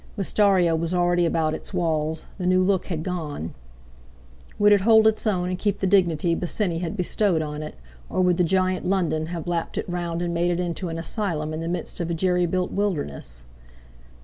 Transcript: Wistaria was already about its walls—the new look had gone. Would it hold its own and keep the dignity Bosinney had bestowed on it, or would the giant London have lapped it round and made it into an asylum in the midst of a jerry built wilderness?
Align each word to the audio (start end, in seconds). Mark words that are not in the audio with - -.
Wistaria 0.17 0.75
was 0.75 0.95
already 0.95 1.27
about 1.27 1.53
its 1.53 1.75
walls—the 1.75 2.47
new 2.47 2.63
look 2.63 2.87
had 2.87 3.03
gone. 3.03 3.53
Would 4.57 4.71
it 4.71 4.81
hold 4.81 5.05
its 5.05 5.27
own 5.27 5.49
and 5.49 5.59
keep 5.59 5.77
the 5.77 5.85
dignity 5.85 6.33
Bosinney 6.33 6.79
had 6.79 6.97
bestowed 6.97 7.43
on 7.43 7.61
it, 7.61 7.75
or 8.09 8.21
would 8.21 8.37
the 8.37 8.43
giant 8.43 8.83
London 8.83 9.27
have 9.27 9.45
lapped 9.45 9.77
it 9.77 9.87
round 9.87 10.23
and 10.23 10.33
made 10.33 10.49
it 10.49 10.59
into 10.59 10.89
an 10.89 10.97
asylum 10.97 11.53
in 11.53 11.59
the 11.59 11.67
midst 11.67 11.99
of 11.99 12.09
a 12.09 12.15
jerry 12.15 12.47
built 12.47 12.71
wilderness? 12.71 13.45